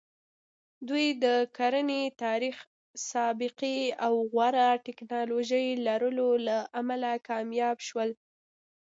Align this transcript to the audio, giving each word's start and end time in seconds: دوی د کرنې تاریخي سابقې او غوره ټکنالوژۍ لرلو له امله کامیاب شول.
دوی 0.87 1.05
د 1.23 1.25
کرنې 1.57 2.03
تاریخي 2.23 2.65
سابقې 3.11 3.79
او 4.05 4.13
غوره 4.31 4.67
ټکنالوژۍ 4.85 5.67
لرلو 5.87 6.29
له 6.47 6.57
امله 6.81 7.11
کامیاب 7.29 7.77
شول. 7.87 8.09